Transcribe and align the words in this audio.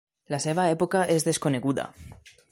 La 0.33 0.39
seva 0.45 0.63
època 0.71 1.03
és 1.17 1.27
desconeguda. 1.29 1.87